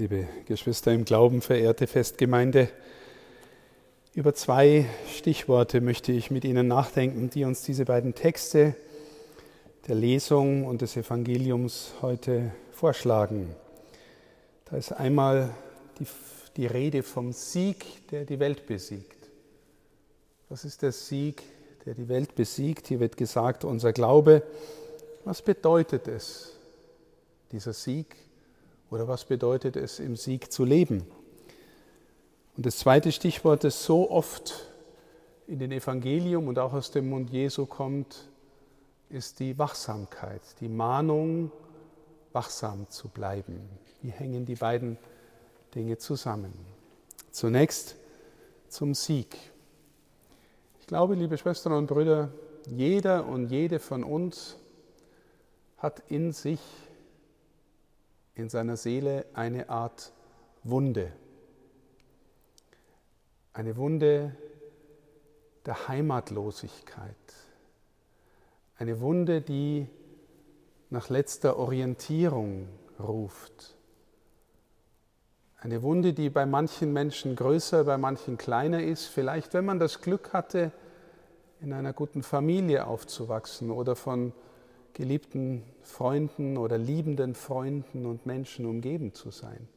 liebe 0.00 0.26
Geschwister 0.46 0.94
im 0.94 1.04
Glauben, 1.04 1.42
verehrte 1.42 1.86
Festgemeinde. 1.86 2.70
Über 4.14 4.34
zwei 4.34 4.86
Stichworte 5.14 5.82
möchte 5.82 6.10
ich 6.10 6.30
mit 6.30 6.46
Ihnen 6.46 6.66
nachdenken, 6.68 7.28
die 7.28 7.44
uns 7.44 7.60
diese 7.64 7.84
beiden 7.84 8.14
Texte 8.14 8.74
der 9.88 9.96
Lesung 9.96 10.64
und 10.64 10.80
des 10.80 10.96
Evangeliums 10.96 11.92
heute 12.00 12.50
vorschlagen. 12.72 13.54
Da 14.70 14.78
ist 14.78 14.90
einmal 14.92 15.50
die, 15.98 16.06
die 16.56 16.64
Rede 16.64 17.02
vom 17.02 17.34
Sieg, 17.34 18.08
der 18.08 18.24
die 18.24 18.40
Welt 18.40 18.66
besiegt. 18.66 19.28
Was 20.48 20.64
ist 20.64 20.80
der 20.80 20.92
Sieg, 20.92 21.42
der 21.84 21.92
die 21.92 22.08
Welt 22.08 22.34
besiegt? 22.34 22.88
Hier 22.88 23.00
wird 23.00 23.18
gesagt, 23.18 23.64
unser 23.64 23.92
Glaube. 23.92 24.44
Was 25.26 25.42
bedeutet 25.42 26.08
es, 26.08 26.56
dieser 27.52 27.74
Sieg? 27.74 28.29
Oder 28.90 29.06
was 29.06 29.24
bedeutet 29.24 29.76
es, 29.76 30.00
im 30.00 30.16
Sieg 30.16 30.52
zu 30.52 30.64
leben? 30.64 31.06
Und 32.56 32.66
das 32.66 32.78
zweite 32.78 33.12
Stichwort, 33.12 33.64
das 33.64 33.84
so 33.84 34.10
oft 34.10 34.66
in 35.46 35.58
den 35.58 35.72
Evangelium 35.72 36.48
und 36.48 36.58
auch 36.58 36.72
aus 36.72 36.90
dem 36.90 37.08
Mund 37.08 37.30
Jesu 37.30 37.66
kommt, 37.66 38.28
ist 39.08 39.40
die 39.40 39.58
Wachsamkeit, 39.58 40.42
die 40.60 40.68
Mahnung, 40.68 41.50
wachsam 42.32 42.88
zu 42.90 43.08
bleiben. 43.08 43.60
Wie 44.02 44.10
hängen 44.10 44.46
die 44.46 44.54
beiden 44.54 44.98
Dinge 45.74 45.98
zusammen? 45.98 46.52
Zunächst 47.30 47.96
zum 48.68 48.94
Sieg. 48.94 49.36
Ich 50.80 50.86
glaube, 50.86 51.14
liebe 51.14 51.36
Schwestern 51.38 51.72
und 51.72 51.86
Brüder, 51.86 52.30
jeder 52.66 53.26
und 53.26 53.48
jede 53.48 53.78
von 53.78 54.04
uns 54.04 54.56
hat 55.78 56.02
in 56.08 56.32
sich 56.32 56.60
in 58.34 58.48
seiner 58.48 58.76
Seele 58.76 59.26
eine 59.34 59.68
Art 59.68 60.12
Wunde. 60.62 61.12
Eine 63.52 63.76
Wunde 63.76 64.36
der 65.66 65.88
Heimatlosigkeit. 65.88 67.14
Eine 68.78 69.00
Wunde, 69.00 69.40
die 69.40 69.86
nach 70.88 71.08
letzter 71.08 71.56
Orientierung 71.56 72.68
ruft. 72.98 73.76
Eine 75.58 75.82
Wunde, 75.82 76.14
die 76.14 76.30
bei 76.30 76.46
manchen 76.46 76.92
Menschen 76.92 77.36
größer, 77.36 77.84
bei 77.84 77.98
manchen 77.98 78.38
kleiner 78.38 78.82
ist. 78.82 79.06
Vielleicht, 79.06 79.52
wenn 79.52 79.66
man 79.66 79.78
das 79.78 80.00
Glück 80.00 80.32
hatte, 80.32 80.72
in 81.60 81.74
einer 81.74 81.92
guten 81.92 82.22
Familie 82.22 82.86
aufzuwachsen 82.86 83.70
oder 83.70 83.94
von 83.94 84.32
geliebten 84.94 85.62
Freunden 85.82 86.56
oder 86.56 86.78
liebenden 86.78 87.34
Freunden 87.34 88.06
und 88.06 88.26
Menschen 88.26 88.66
umgeben 88.66 89.14
zu 89.14 89.30
sein, 89.30 89.68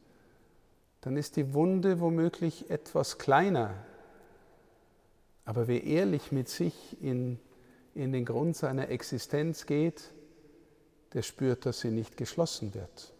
dann 1.00 1.16
ist 1.16 1.36
die 1.36 1.52
Wunde 1.52 2.00
womöglich 2.00 2.70
etwas 2.70 3.18
kleiner. 3.18 3.74
Aber 5.44 5.68
wer 5.68 5.84
ehrlich 5.84 6.32
mit 6.32 6.48
sich 6.48 6.96
in, 7.02 7.38
in 7.94 8.12
den 8.12 8.24
Grund 8.24 8.56
seiner 8.56 8.88
Existenz 8.88 9.66
geht, 9.66 10.12
der 11.12 11.22
spürt, 11.22 11.66
dass 11.66 11.80
sie 11.80 11.90
nicht 11.90 12.16
geschlossen 12.16 12.74
wird. 12.74 13.12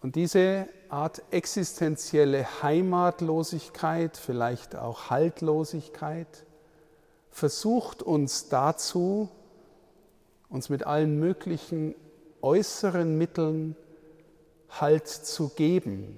Und 0.00 0.14
diese 0.14 0.68
Art 0.88 1.22
existenzielle 1.32 2.62
Heimatlosigkeit, 2.62 4.16
vielleicht 4.16 4.76
auch 4.76 5.10
Haltlosigkeit, 5.10 6.45
versucht 7.36 8.02
uns 8.02 8.48
dazu, 8.48 9.28
uns 10.48 10.70
mit 10.70 10.86
allen 10.86 11.20
möglichen 11.20 11.94
äußeren 12.40 13.18
Mitteln 13.18 13.76
Halt 14.70 15.06
zu 15.06 15.50
geben, 15.50 16.16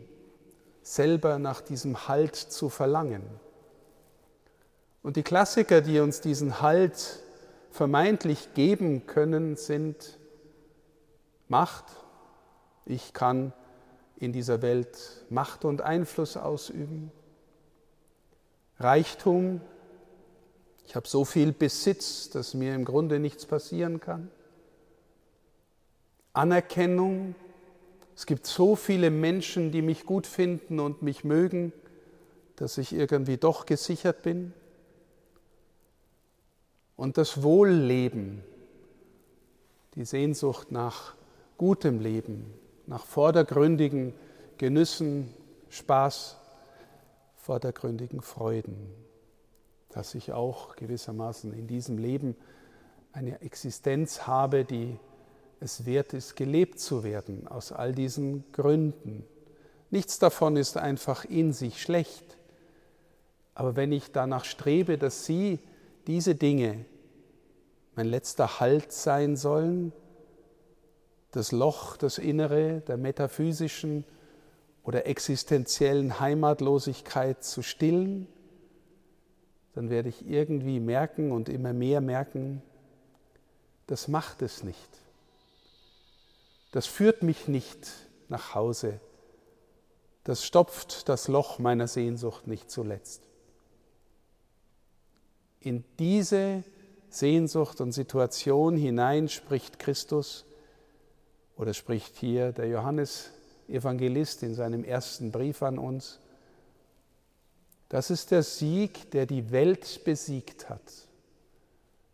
selber 0.82 1.40
nach 1.40 1.60
diesem 1.60 2.06
Halt 2.06 2.36
zu 2.36 2.68
verlangen. 2.68 3.24
Und 5.02 5.16
die 5.16 5.24
Klassiker, 5.24 5.80
die 5.80 5.98
uns 5.98 6.20
diesen 6.20 6.60
Halt 6.62 7.20
vermeintlich 7.72 8.54
geben 8.54 9.06
können, 9.08 9.56
sind 9.56 10.20
Macht. 11.48 11.84
Ich 12.86 13.12
kann 13.12 13.52
in 14.18 14.32
dieser 14.32 14.62
Welt 14.62 15.26
Macht 15.30 15.64
und 15.64 15.82
Einfluss 15.82 16.36
ausüben. 16.36 17.10
Reichtum, 18.78 19.60
ich 20.88 20.96
habe 20.96 21.06
so 21.06 21.26
viel 21.26 21.52
Besitz, 21.52 22.30
dass 22.30 22.54
mir 22.54 22.74
im 22.74 22.86
Grunde 22.86 23.18
nichts 23.18 23.44
passieren 23.44 24.00
kann. 24.00 24.30
Anerkennung. 26.32 27.34
Es 28.16 28.24
gibt 28.24 28.46
so 28.46 28.74
viele 28.74 29.10
Menschen, 29.10 29.70
die 29.70 29.82
mich 29.82 30.06
gut 30.06 30.26
finden 30.26 30.80
und 30.80 31.02
mich 31.02 31.24
mögen, 31.24 31.74
dass 32.56 32.78
ich 32.78 32.94
irgendwie 32.94 33.36
doch 33.36 33.66
gesichert 33.66 34.22
bin. 34.22 34.54
Und 36.96 37.18
das 37.18 37.42
Wohlleben, 37.42 38.42
die 39.94 40.06
Sehnsucht 40.06 40.72
nach 40.72 41.16
gutem 41.58 42.00
Leben, 42.00 42.46
nach 42.86 43.04
vordergründigen 43.04 44.14
Genüssen, 44.56 45.34
Spaß, 45.68 46.38
vordergründigen 47.36 48.22
Freuden 48.22 49.07
dass 49.90 50.14
ich 50.14 50.32
auch 50.32 50.76
gewissermaßen 50.76 51.52
in 51.52 51.66
diesem 51.66 51.98
Leben 51.98 52.36
eine 53.12 53.40
Existenz 53.40 54.26
habe, 54.26 54.64
die 54.64 54.98
es 55.60 55.86
wert 55.86 56.12
ist, 56.12 56.36
gelebt 56.36 56.78
zu 56.78 57.02
werden, 57.02 57.48
aus 57.48 57.72
all 57.72 57.92
diesen 57.92 58.44
Gründen. 58.52 59.24
Nichts 59.90 60.18
davon 60.18 60.56
ist 60.56 60.76
einfach 60.76 61.24
in 61.24 61.52
sich 61.52 61.82
schlecht. 61.82 62.36
Aber 63.54 63.74
wenn 63.74 63.90
ich 63.90 64.12
danach 64.12 64.44
strebe, 64.44 64.98
dass 64.98 65.24
Sie 65.24 65.58
diese 66.06 66.34
Dinge 66.34 66.84
mein 67.96 68.06
letzter 68.06 68.60
Halt 68.60 68.92
sein 68.92 69.36
sollen, 69.36 69.92
das 71.32 71.50
Loch, 71.50 71.96
das 71.96 72.18
Innere 72.18 72.80
der 72.86 72.96
metaphysischen 72.96 74.04
oder 74.84 75.06
existenziellen 75.06 76.20
Heimatlosigkeit 76.20 77.42
zu 77.42 77.62
stillen, 77.62 78.28
dann 79.78 79.90
werde 79.90 80.08
ich 80.08 80.26
irgendwie 80.28 80.80
merken 80.80 81.30
und 81.30 81.48
immer 81.48 81.72
mehr 81.72 82.00
merken, 82.00 82.62
das 83.86 84.08
macht 84.08 84.42
es 84.42 84.64
nicht. 84.64 84.88
Das 86.72 86.86
führt 86.86 87.22
mich 87.22 87.46
nicht 87.46 87.88
nach 88.28 88.56
Hause. 88.56 88.98
Das 90.24 90.44
stopft 90.44 91.08
das 91.08 91.28
Loch 91.28 91.60
meiner 91.60 91.86
Sehnsucht 91.86 92.48
nicht 92.48 92.72
zuletzt. 92.72 93.22
In 95.60 95.84
diese 96.00 96.64
Sehnsucht 97.08 97.80
und 97.80 97.92
Situation 97.92 98.76
hinein 98.76 99.28
spricht 99.28 99.78
Christus 99.78 100.44
oder 101.56 101.72
spricht 101.72 102.16
hier 102.16 102.50
der 102.50 102.66
Johannes 102.66 103.30
Evangelist 103.68 104.42
in 104.42 104.54
seinem 104.54 104.82
ersten 104.82 105.30
Brief 105.30 105.62
an 105.62 105.78
uns. 105.78 106.18
Das 107.88 108.10
ist 108.10 108.30
der 108.30 108.42
Sieg, 108.42 109.10
der 109.12 109.26
die 109.26 109.50
Welt 109.50 110.02
besiegt 110.04 110.68
hat. 110.68 110.82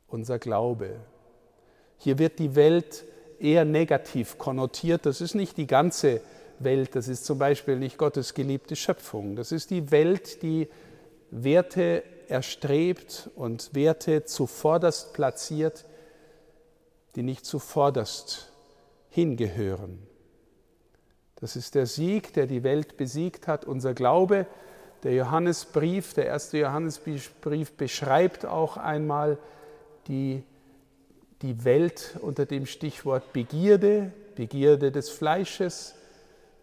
Unser 0.07 0.39
Glaube. 0.39 0.97
Hier 1.99 2.19
wird 2.19 2.39
die 2.39 2.55
Welt 2.55 3.05
eher 3.41 3.65
negativ 3.65 4.39
konnotiert. 4.39 5.07
Das 5.07 5.21
ist 5.21 5.35
nicht 5.35 5.57
die 5.57 5.67
ganze 5.67 6.21
Welt. 6.61 6.95
Das 6.95 7.09
ist 7.09 7.25
zum 7.25 7.39
Beispiel 7.39 7.77
nicht 7.77 7.99
Gottes 7.99 8.35
geliebte 8.35 8.77
Schöpfung. 8.77 9.35
Das 9.35 9.51
ist 9.51 9.71
die 9.71 9.91
Welt, 9.91 10.43
die 10.43 10.69
Werte 11.31 12.05
erstrebt 12.29 13.31
und 13.35 13.75
Werte 13.75 14.25
zuvorderst 14.25 15.13
platziert, 15.13 15.85
die 17.17 17.23
nicht 17.23 17.45
zuvorderst 17.45 18.53
hingehören. 19.11 19.99
Das 21.37 21.57
ist 21.57 21.75
der 21.75 21.87
Sieg, 21.87 22.33
der 22.35 22.47
die 22.47 22.63
Welt 22.63 22.97
besiegt 22.97 23.49
hat. 23.49 23.65
Unser 23.65 23.95
Glaube 23.95 24.47
der 25.05 25.15
Johannesbrief, 25.15 26.15
der 26.15 26.27
erste 26.27 26.59
Johannesbrief 26.59 27.73
beschreibt 27.77 28.47
auch 28.47 28.79
einmal 28.79 29.39
die, 30.09 30.43
die 31.43 31.65
Welt 31.65 32.17
unter 32.23 32.47
dem 32.47 32.65
Stichwort 32.65 33.35
Begierde, 33.35 34.13
Begierde 34.35 34.91
des 34.91 35.11
Fleisches, 35.11 35.95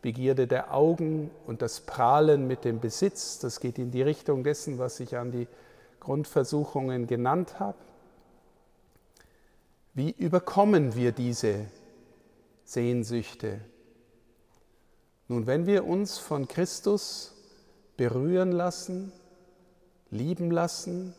Begierde 0.02 0.48
der 0.48 0.74
Augen 0.74 1.30
und 1.46 1.62
das 1.62 1.82
Prahlen 1.82 2.48
mit 2.48 2.66
dem 2.66 2.80
Besitz. 2.80 3.38
Das 3.38 3.60
geht 3.60 3.78
in 3.78 3.92
die 3.92 4.02
Richtung 4.02 4.44
dessen, 4.44 4.80
was 4.80 5.00
ich 5.00 5.16
an 5.16 5.32
die 5.32 5.48
Grundversuchungen 6.00 7.06
genannt 7.06 7.60
habe. 7.60 7.78
Wie 9.94 10.10
überkommen 10.18 10.96
wir 10.96 11.12
diese 11.12 11.68
Sehnsüchte? 12.64 13.62
Nun, 15.28 15.46
wenn 15.46 15.68
wir 15.68 15.86
uns 15.86 16.18
von 16.18 16.48
Christus 16.48 17.36
berühren 17.98 18.52
lassen, 18.52 19.12
lieben 20.10 20.52
lassen, 20.52 21.14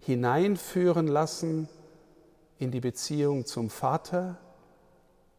hineinführen 0.00 1.06
lassen 1.06 1.68
in 2.58 2.70
die 2.70 2.80
Beziehung 2.80 3.46
zum 3.46 3.70
Vater, 3.70 4.36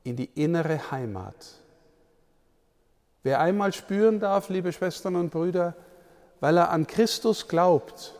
in 0.03 0.15
die 0.15 0.29
innere 0.35 0.91
Heimat. 0.91 1.59
Wer 3.23 3.39
einmal 3.39 3.73
spüren 3.73 4.19
darf, 4.19 4.49
liebe 4.49 4.71
Schwestern 4.71 5.15
und 5.15 5.29
Brüder, 5.29 5.75
weil 6.39 6.57
er 6.57 6.69
an 6.69 6.87
Christus 6.87 7.47
glaubt, 7.47 8.15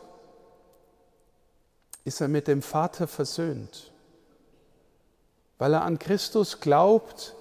ist 2.04 2.20
er 2.20 2.28
mit 2.28 2.48
dem 2.48 2.62
Vater 2.62 3.06
versöhnt. 3.06 3.92
Weil 5.58 5.74
er 5.74 5.82
an 5.82 5.98
Christus 5.98 6.60
glaubt, 6.60 7.34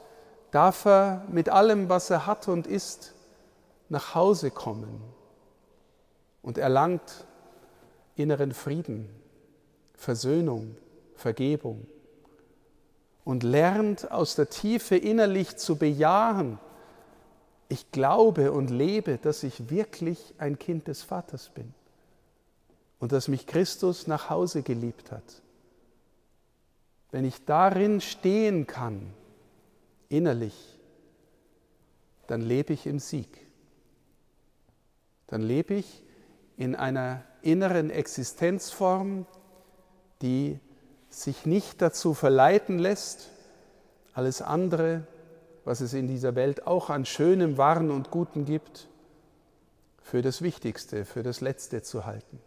darf 0.52 0.86
er 0.86 1.26
mit 1.30 1.50
allem, 1.50 1.90
was 1.90 2.10
er 2.10 2.26
hat 2.26 2.48
und 2.48 2.68
ist, 2.68 3.14
nach 3.90 4.16
Hause 4.16 4.52
kommen 4.52 5.02
und 6.42 6.58
erlangt 6.58 7.26
inneren 8.16 8.54
Frieden, 8.54 9.10
Versöhnung, 9.96 10.76
Vergebung 11.16 11.86
und 13.26 13.44
lernt 13.44 14.12
aus 14.12 14.36
der 14.36 14.50
Tiefe 14.50 14.96
innerlich 14.96 15.58
zu 15.58 15.76
bejahen, 15.76 16.60
ich 17.68 17.92
glaube 17.92 18.52
und 18.52 18.72
lebe, 18.72 19.18
dass 19.18 19.44
ich 19.44 19.70
wirklich 19.70 20.34
ein 20.40 20.58
Kind 20.58 20.88
des 20.88 21.04
Vaters 21.04 21.50
bin 21.50 21.74
und 23.00 23.12
dass 23.12 23.28
mich 23.28 23.46
Christus 23.46 24.08
nach 24.08 24.30
Hause 24.30 24.64
geliebt 24.64 25.12
hat. 25.12 25.44
Wenn 27.12 27.26
ich 27.26 27.46
darin 27.46 28.02
stehen 28.02 28.66
kann, 28.66 29.14
innerlich, 30.10 30.80
dann 32.28 32.42
lebe 32.42 32.74
ich 32.74 32.88
im 32.88 33.00
Sieg. 33.00 33.49
Dann 35.30 35.42
lebe 35.42 35.76
ich 35.76 36.04
in 36.58 36.76
einer 36.76 37.24
inneren 37.42 37.90
Existenzform, 37.90 39.26
die 40.22 40.60
sich 41.10 41.46
nicht 41.46 41.82
dazu 41.82 42.14
verleiten 42.14 42.80
lässt, 42.80 43.30
alles 44.14 44.42
andere, 44.42 45.08
was 45.66 45.82
es 45.82 45.94
in 45.94 46.08
dieser 46.08 46.36
Welt 46.36 46.68
auch 46.68 46.90
an 46.90 47.06
Schönem, 47.06 47.58
Wahren 47.58 47.92
und 47.92 48.12
Guten 48.12 48.46
gibt, 48.46 48.88
für 50.02 50.24
das 50.24 50.42
Wichtigste, 50.42 51.06
für 51.06 51.22
das 51.22 51.42
Letzte 51.42 51.84
zu 51.84 52.06
halten 52.06 52.40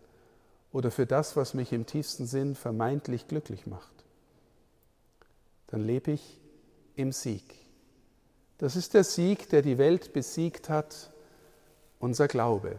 oder 0.73 0.90
für 0.90 1.06
das, 1.06 1.37
was 1.37 1.55
mich 1.55 1.73
im 1.73 1.87
tiefsten 1.87 2.26
Sinn 2.26 2.56
vermeintlich 2.56 3.28
glücklich 3.28 3.67
macht. 3.67 3.93
Dann 5.69 5.85
lebe 5.85 6.11
ich 6.11 6.40
im 6.96 7.12
Sieg. 7.12 7.44
Das 8.58 8.75
ist 8.75 8.94
der 8.94 9.05
Sieg, 9.05 9.49
der 9.50 9.62
die 9.62 9.78
Welt 9.78 10.12
besiegt 10.12 10.69
hat, 10.69 11.12
unser 12.02 12.28
Glaube. 12.28 12.76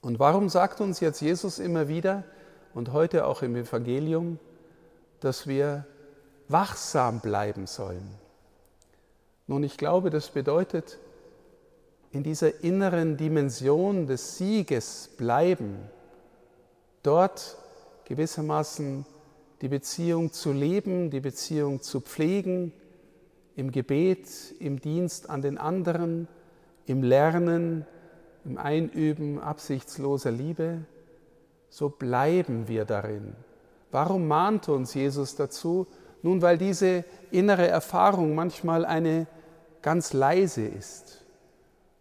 Und 0.00 0.18
warum 0.18 0.48
sagt 0.48 0.80
uns 0.80 0.98
jetzt 1.00 1.20
Jesus 1.20 1.58
immer 1.58 1.88
wieder 1.88 2.24
und 2.74 2.92
heute 2.92 3.26
auch 3.26 3.42
im 3.42 3.54
Evangelium, 3.54 4.38
dass 5.20 5.46
wir 5.46 5.86
wachsam 6.48 7.20
bleiben 7.20 7.66
sollen? 7.66 8.08
Nun, 9.46 9.62
ich 9.62 9.76
glaube, 9.76 10.08
das 10.08 10.30
bedeutet, 10.30 10.98
in 12.12 12.22
dieser 12.22 12.64
inneren 12.64 13.16
Dimension 13.18 14.06
des 14.06 14.38
Sieges 14.38 15.10
bleiben, 15.18 15.76
dort 17.02 17.58
gewissermaßen 18.06 19.04
die 19.60 19.68
Beziehung 19.68 20.32
zu 20.32 20.52
leben, 20.52 21.10
die 21.10 21.20
Beziehung 21.20 21.82
zu 21.82 22.00
pflegen, 22.00 22.72
im 23.54 23.70
Gebet, 23.70 24.28
im 24.60 24.80
Dienst 24.80 25.28
an 25.28 25.42
den 25.42 25.58
anderen, 25.58 26.26
im 26.86 27.02
Lernen, 27.02 27.86
im 28.44 28.58
Einüben 28.58 29.40
absichtsloser 29.40 30.30
Liebe, 30.30 30.84
so 31.68 31.88
bleiben 31.88 32.68
wir 32.68 32.84
darin. 32.84 33.34
Warum 33.90 34.26
mahnt 34.26 34.68
uns 34.68 34.94
Jesus 34.94 35.36
dazu? 35.36 35.86
Nun, 36.22 36.42
weil 36.42 36.58
diese 36.58 37.04
innere 37.30 37.66
Erfahrung 37.66 38.34
manchmal 38.34 38.84
eine 38.84 39.26
ganz 39.80 40.12
leise 40.12 40.64
ist, 40.66 41.24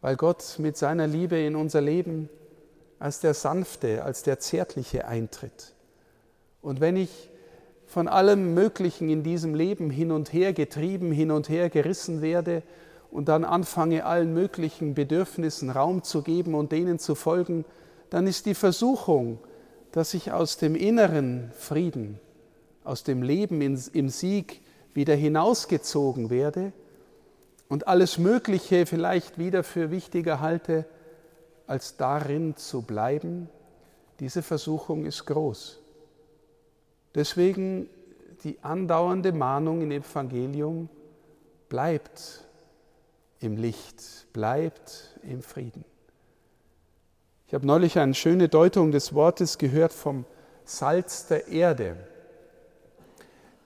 weil 0.02 0.16
Gott 0.16 0.56
mit 0.58 0.78
seiner 0.78 1.08
Liebe 1.08 1.38
in 1.38 1.56
unser 1.56 1.82
Leben 1.82 2.30
als 3.00 3.20
der 3.20 3.34
sanfte, 3.34 4.04
als 4.04 4.24
der 4.24 4.40
zärtliche 4.40 5.08
eintritt. 5.08 5.74
Und 6.62 6.80
wenn 6.80 6.96
ich 6.96 7.30
von 7.88 8.08
allem 8.08 8.54
Möglichen 8.54 9.10
in 9.10 9.24
diesem 9.24 9.56
Leben 9.56 9.90
hin 9.90 10.12
und 10.12 10.32
her 10.32 10.54
getrieben, 10.54 11.12
hin 11.12 11.32
und 11.32 11.50
her 11.50 11.70
gerissen 11.70 12.22
werde 12.22 12.64
und 13.12 13.28
dann 13.28 13.44
anfange, 13.44 14.06
allen 14.06 14.34
möglichen 14.34 14.94
Bedürfnissen 14.94 15.70
Raum 15.70 16.04
zu 16.04 16.22
geben 16.22 16.56
und 16.56 16.72
denen 16.72 16.98
zu 16.98 17.14
folgen, 17.14 17.66
dann 18.10 18.26
ist 18.26 18.46
die 18.46 18.56
Versuchung, 18.56 19.40
dass 19.92 20.14
ich 20.14 20.32
aus 20.32 20.58
dem 20.58 20.76
inneren 20.76 21.52
Frieden, 21.58 22.20
aus 22.84 23.04
dem 23.04 23.22
Leben 23.22 23.62
im 23.62 24.10
Sieg 24.10 24.62
wieder 24.94 25.16
hinausgezogen 25.16 26.30
werde 26.30 26.72
und 27.70 27.88
alles 27.88 28.18
Mögliche 28.18 28.86
vielleicht 28.86 29.38
wieder 29.38 29.64
für 29.64 29.92
wichtiger 29.92 30.40
halte, 30.40 30.86
als 31.68 31.98
darin 31.98 32.56
zu 32.58 32.82
bleiben, 32.82 33.50
diese 34.20 34.42
Versuchung 34.42 35.06
ist 35.06 35.26
groß. 35.26 35.80
Deswegen 37.16 37.90
die 38.44 38.58
andauernde 38.62 39.32
Mahnung 39.32 39.82
im 39.82 39.92
Evangelium, 39.92 40.90
bleibt 41.70 42.46
im 43.42 43.58
Licht, 43.58 44.32
bleibt 44.32 45.10
im 45.24 45.42
Frieden. 45.42 45.84
Ich 47.48 47.54
habe 47.54 47.68
neulich 47.68 48.00
eine 48.00 48.14
schöne 48.14 48.48
Deutung 48.48 48.92
des 48.92 49.14
Wortes 49.14 49.58
gehört 49.58 49.92
vom 49.92 50.26
Salz 50.64 51.28
der 51.28 51.50
Erde. 51.50 51.98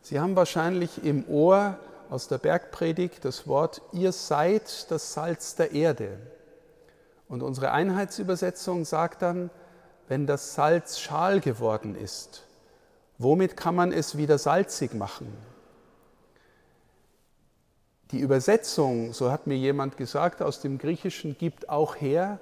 Sie 0.01 0.19
haben 0.19 0.35
wahrscheinlich 0.35 1.03
im 1.03 1.27
Ohr 1.27 1.77
aus 2.09 2.27
der 2.27 2.37
Bergpredigt 2.37 3.25
das 3.25 3.47
Wort, 3.47 3.81
ihr 3.91 4.11
seid 4.11 4.89
das 4.89 5.13
Salz 5.13 5.55
der 5.55 5.71
Erde. 5.71 6.17
Und 7.27 7.43
unsere 7.43 7.71
Einheitsübersetzung 7.71 8.85
sagt 8.85 9.21
dann, 9.21 9.49
wenn 10.07 10.25
das 10.25 10.55
Salz 10.55 10.99
schal 10.99 11.39
geworden 11.39 11.95
ist, 11.95 12.43
womit 13.17 13.57
kann 13.57 13.75
man 13.75 13.91
es 13.91 14.17
wieder 14.17 14.37
salzig 14.37 14.93
machen? 14.93 15.35
Die 18.15 18.21
Übersetzung, 18.21 19.11
so 19.11 19.29
hat 19.29 19.45
mir 19.45 19.57
jemand 19.57 19.97
gesagt, 19.97 20.41
aus 20.41 20.61
dem 20.61 20.77
Griechischen 20.77 21.37
gibt 21.37 21.67
auch 21.67 21.97
her, 21.97 22.39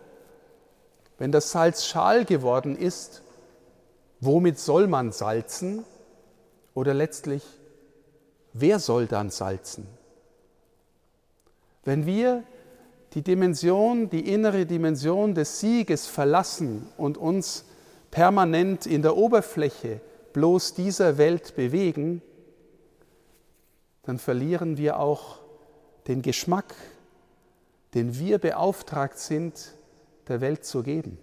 wenn 1.18 1.32
das 1.32 1.50
Salz 1.50 1.84
schal 1.84 2.26
geworden 2.26 2.78
ist, 2.78 3.24
womit 4.20 4.60
soll 4.60 4.86
man 4.86 5.12
salzen? 5.12 5.84
Oder 6.76 6.94
letztlich, 6.94 7.42
wer 8.54 8.78
soll 8.78 9.08
dann 9.08 9.32
salzen? 9.32 9.88
Wenn 11.84 12.06
wir 12.06 12.44
die 13.16 13.24
Dimension, 13.24 14.12
die 14.12 14.32
innere 14.32 14.68
Dimension 14.68 15.34
des 15.34 15.60
Sieges 15.60 16.06
verlassen 16.06 16.88
und 16.98 17.18
uns 17.18 17.66
permanent 18.12 18.86
in 18.86 19.02
der 19.02 19.18
Oberfläche 19.18 20.02
bloß 20.34 20.76
dieser 20.76 21.18
Welt 21.18 21.56
bewegen, 21.56 22.22
dann 24.04 24.20
verlieren 24.20 24.78
wir 24.78 25.00
auch 25.00 25.43
den 26.08 26.22
Geschmack, 26.22 26.76
den 27.94 28.18
wir 28.18 28.40
beauftragt 28.40 29.20
sind, 29.20 29.74
der 30.28 30.42
Welt 30.42 30.66
zu 30.66 30.84
geben. 30.84 31.18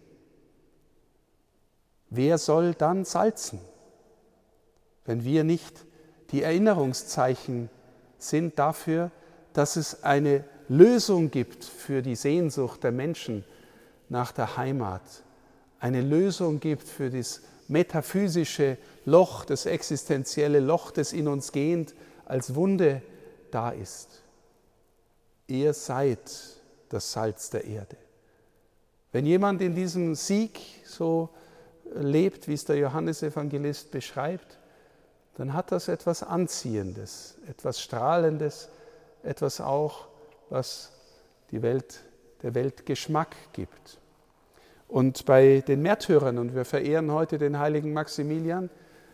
Wer 2.11 2.39
soll 2.39 2.75
dann 2.75 3.05
salzen, 3.05 3.61
wenn 5.05 5.25
wir 5.25 5.45
nicht 5.45 5.87
die 6.31 6.43
Erinnerungszeichen 6.43 7.71
sind 8.19 8.59
dafür, 8.59 9.11
dass 9.53 9.77
es 9.77 10.05
eine 10.05 10.45
Lösung 10.69 11.31
gibt 11.31 11.65
für 11.65 12.03
die 12.03 12.15
Sehnsucht 12.15 12.85
der 12.85 12.93
Menschen 12.93 13.45
nach 14.09 14.33
der 14.33 14.57
Heimat, 14.57 15.03
eine 15.81 16.03
Lösung 16.03 16.61
gibt 16.61 16.87
für 16.87 17.11
das 17.11 17.41
metaphysische 17.69 18.77
Loch, 19.05 19.45
das 19.45 19.67
existenzielle 19.67 20.61
Loch, 20.61 20.91
das 20.91 21.13
in 21.13 21.27
uns 21.27 21.53
gehend 21.53 21.95
als 22.27 22.55
Wunde 22.55 23.03
da 23.51 23.71
ist. 23.71 24.23
Ihr 25.51 25.75
seid 25.75 26.21
das 26.91 27.11
Salz 27.11 27.51
der 27.51 27.65
Erde. 27.65 27.97
Wenn 29.11 29.27
jemand 29.27 29.61
in 29.61 29.75
diesem 29.75 30.15
Sieg 30.15 30.61
so 30.85 31.29
lebt, 31.93 32.47
wie 32.47 32.55
es 32.55 32.65
der 32.65 32.77
Johannesevangelist 32.77 33.91
beschreibt, 33.91 34.59
dann 35.35 35.53
hat 35.53 35.73
das 35.73 35.89
etwas 35.89 36.23
Anziehendes, 36.23 37.37
etwas 37.49 37.81
Strahlendes, 37.81 38.69
etwas 39.25 39.61
auch 39.61 40.07
was 40.51 40.93
die 41.51 41.63
Welt, 41.63 42.05
der 42.43 42.55
Welt 42.55 42.87
Geschmack 42.87 43.35
gibt. 43.53 43.99
Und 44.87 45.25
bei 45.25 45.65
den 45.67 45.83
Märtyrern, 45.83 46.39
und 46.39 46.55
wir 46.55 46.65
verehren 46.65 47.11
heute 47.11 47.39
den 47.39 47.59
heiligen 47.59 47.93
Maximilian, 47.93 48.71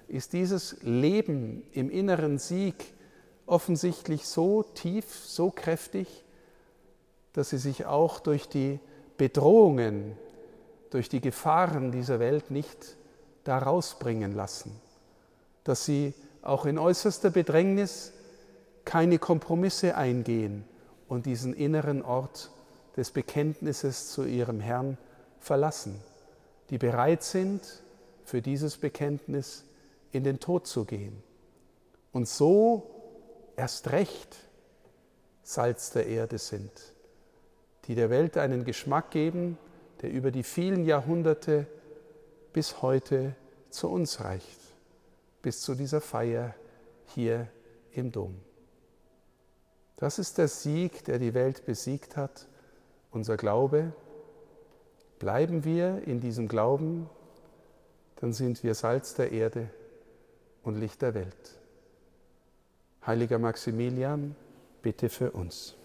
ist 0.09 0.35
dieses 0.35 0.76
Leben 0.83 1.62
im 1.73 1.88
inneren 1.88 2.38
Sieg 2.38 2.93
offensichtlich 3.47 4.26
so 4.26 4.62
tief, 4.62 5.07
so 5.25 5.50
kräftig, 5.50 6.25
dass 7.37 7.50
sie 7.50 7.59
sich 7.59 7.85
auch 7.85 8.19
durch 8.19 8.49
die 8.49 8.81
Bedrohungen, 9.19 10.16
durch 10.88 11.11
die 11.11 11.21
Gefahren 11.21 11.93
dieser 11.93 12.19
Welt 12.19 12.50
nicht 12.50 12.97
da 13.45 13.59
rausbringen 13.59 14.35
lassen, 14.35 14.73
dass 15.62 15.85
sie 15.85 16.14
auch 16.40 16.64
in 16.64 16.78
äußerster 16.78 17.28
Bedrängnis 17.28 18.14
keine 18.87 19.19
Kompromisse 19.19 19.97
eingehen 19.97 20.64
und 21.09 21.26
diesen 21.26 21.52
inneren 21.52 22.00
Ort 22.00 22.50
des 22.97 23.11
Bekenntnisses 23.11 24.12
zu 24.12 24.25
ihrem 24.25 24.61
Herrn 24.61 24.97
verlassen, 25.38 26.00
die 26.71 26.78
bereit 26.78 27.23
sind, 27.23 27.61
für 28.25 28.40
dieses 28.40 28.78
Bekenntnis 28.78 29.64
in 30.11 30.25
den 30.25 30.40
Tod 30.40 30.66
zu 30.66 30.87
gehen. 30.87 31.23
Und 32.12 32.28
so 32.28 32.90
erst 33.57 33.93
recht 33.93 34.37
Salz 35.43 35.90
der 35.90 36.07
Erde 36.07 36.38
sind, 36.38 36.96
die 37.87 37.95
der 37.95 38.11
Welt 38.11 38.37
einen 38.37 38.64
Geschmack 38.64 39.11
geben, 39.11 39.59
der 40.02 40.11
über 40.11 40.31
die 40.31 40.43
vielen 40.43 40.85
Jahrhunderte 40.85 41.66
bis 42.52 42.83
heute 42.83 43.35
zu 43.71 43.88
uns 43.88 44.21
reicht, 44.21 44.61
bis 45.43 45.61
zu 45.61 45.75
dieser 45.75 46.00
Feier 46.00 46.55
hier 47.07 47.49
im 47.93 48.12
Dom. 48.12 48.35
Das 49.97 50.19
ist 50.19 50.38
der 50.38 50.49
Sieg, 50.49 51.05
der 51.05 51.19
die 51.19 51.35
Welt 51.35 51.64
besiegt 51.64 52.16
hat, 52.16 52.47
unser 53.11 53.37
Glaube. 53.37 53.93
Bleiben 55.19 55.64
wir 55.64 56.02
in 56.07 56.21
diesem 56.21 56.49
Glauben, 56.49 57.09
dann 58.16 58.33
sind 58.33 58.62
wir 58.62 58.75
Salz 58.75 59.14
der 59.14 59.33
Erde 59.33 59.71
und 60.62 60.76
Licht 60.76 61.00
der 61.00 61.14
Welt. 61.14 61.59
Heiliger 63.07 63.38
Maximilian, 63.38 64.35
bitte 64.83 65.09
für 65.09 65.31
uns. 65.31 65.76